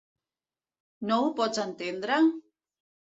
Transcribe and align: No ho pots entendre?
No 1.09 1.17
ho 1.25 1.27
pots 1.39 1.61
entendre? 1.65 2.17